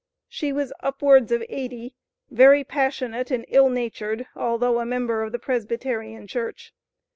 [0.27, 1.93] "She was upwards of eighty,
[2.31, 6.73] very passionate and ill natured, although a member of the Presbyterian Church."